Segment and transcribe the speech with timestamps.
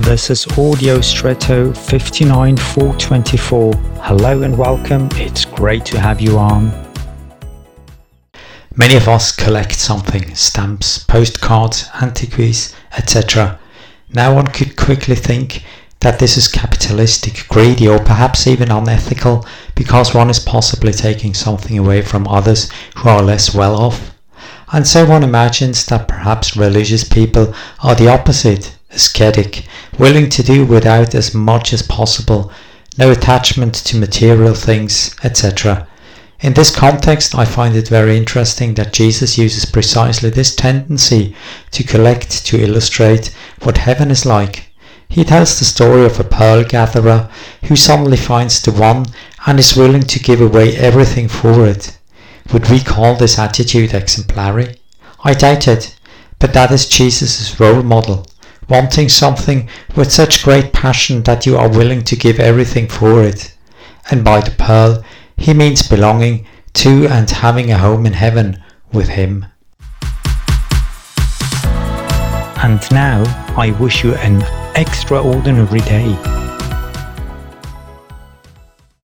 [0.00, 3.74] This is Audio Stretto 59424.
[4.00, 5.10] Hello and welcome.
[5.12, 6.72] It's great to have you on.
[8.74, 13.60] Many of us collect something stamps, postcards, antiquities, etc.
[14.14, 15.64] Now one could quickly think
[16.00, 21.78] that this is capitalistic, greedy, or perhaps even unethical because one is possibly taking something
[21.78, 24.14] away from others who are less well off.
[24.72, 29.66] And so one imagines that perhaps religious people are the opposite, ascetic,
[29.98, 32.52] willing to do without as much as possible,
[32.98, 35.86] no attachment to material things, etc.
[36.40, 41.36] In this context, I find it very interesting that Jesus uses precisely this tendency
[41.72, 44.72] to collect to illustrate what heaven is like.
[45.08, 47.28] He tells the story of a pearl gatherer
[47.64, 49.06] who suddenly finds the one
[49.46, 51.98] and is willing to give away everything for it.
[52.52, 54.76] Would we call this attitude exemplary?
[55.22, 55.94] I doubt it,
[56.38, 58.26] but that is Jesus' role model,
[58.70, 63.54] wanting something with such great passion that you are willing to give everything for it.
[64.10, 65.04] And by the pearl,
[65.36, 69.44] he means belonging to and having a home in heaven with him.
[72.62, 73.24] And now
[73.56, 74.42] I wish you an
[74.76, 76.39] extraordinary day.